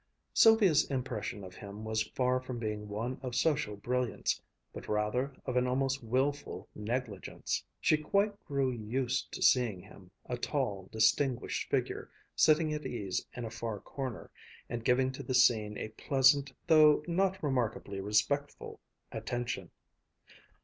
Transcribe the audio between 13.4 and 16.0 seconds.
a far corner, and giving to the scene a